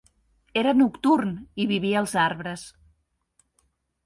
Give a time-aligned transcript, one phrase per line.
[0.61, 2.65] Era nocturn i vivia als arbres.